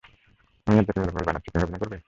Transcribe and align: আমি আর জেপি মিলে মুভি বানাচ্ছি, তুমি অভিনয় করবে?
আমি 0.67 0.77
আর 0.79 0.85
জেপি 0.87 0.99
মিলে 0.99 1.11
মুভি 1.11 1.25
বানাচ্ছি, 1.27 1.49
তুমি 1.51 1.63
অভিনয় 1.63 1.81
করবে? 1.81 1.97